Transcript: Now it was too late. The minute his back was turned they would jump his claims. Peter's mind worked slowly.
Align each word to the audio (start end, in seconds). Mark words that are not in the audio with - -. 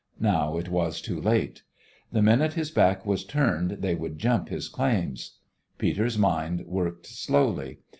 Now 0.19 0.57
it 0.57 0.67
was 0.69 0.99
too 0.99 1.21
late. 1.21 1.61
The 2.11 2.23
minute 2.23 2.53
his 2.53 2.71
back 2.71 3.05
was 3.05 3.23
turned 3.23 3.69
they 3.83 3.93
would 3.93 4.17
jump 4.17 4.49
his 4.49 4.67
claims. 4.67 5.35
Peter's 5.77 6.17
mind 6.17 6.65
worked 6.65 7.05
slowly. 7.05 7.81